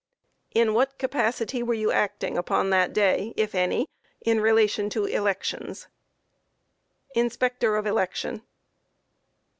Q. 0.53 0.63
In 0.63 0.73
what 0.73 0.97
capacity 0.97 1.61
were 1.61 1.75
you 1.75 1.91
acting 1.91 2.35
upon 2.35 2.71
that 2.71 2.91
day, 2.91 3.35
if 3.37 3.53
any, 3.53 3.87
in 4.21 4.41
relation 4.41 4.89
to 4.89 5.05
elections? 5.05 5.89
A. 7.15 7.19
Inspector 7.19 7.75
of 7.75 7.85
election. 7.85 8.41